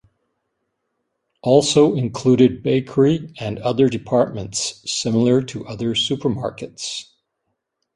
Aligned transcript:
Also 1.43 1.93
included 1.93 2.63
bakery 2.63 3.31
and 3.39 3.59
other 3.59 3.87
departments 3.87 4.81
similar 4.91 5.43
to 5.43 5.63
other 5.67 5.93
supermarkets. 5.93 7.11